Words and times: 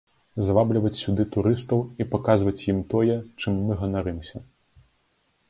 Завабліваць 0.45 0.99
сюды 1.01 1.25
турыстаў 1.35 1.83
і 2.01 2.07
паказваць 2.15 2.57
ім 2.73 2.81
тое, 2.95 3.19
чым 3.39 3.61
мы 3.69 3.79
ганарымся. 3.83 4.37